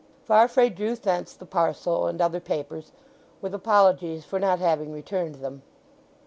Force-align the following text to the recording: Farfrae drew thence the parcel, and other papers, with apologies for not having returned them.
Farfrae 0.23 0.69
drew 0.71 0.95
thence 0.95 1.33
the 1.35 1.45
parcel, 1.45 2.07
and 2.07 2.19
other 2.19 2.39
papers, 2.39 2.91
with 3.39 3.53
apologies 3.53 4.25
for 4.25 4.39
not 4.39 4.57
having 4.57 4.91
returned 4.91 5.35
them. 5.35 5.61